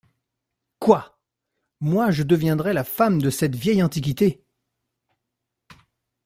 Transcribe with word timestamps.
Quoi! 0.79 1.15
moi, 1.79 2.09
je 2.09 2.23
deviendrais 2.23 2.73
la 2.73 2.83
femme 2.83 3.21
De 3.21 3.29
cette 3.29 3.53
vieille 3.55 3.83
antiquité! 3.83 4.43